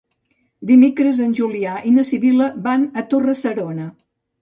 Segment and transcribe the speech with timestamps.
[0.69, 3.91] Dimecres en Julià i na Sibil·la van a Torre-serona.